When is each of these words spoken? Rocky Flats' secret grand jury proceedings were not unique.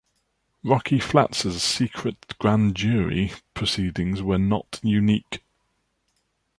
Rocky 0.63 0.99
Flats' 0.99 1.61
secret 1.61 2.35
grand 2.39 2.75
jury 2.75 3.33
proceedings 3.53 4.23
were 4.23 4.39
not 4.39 4.79
unique. 4.81 5.43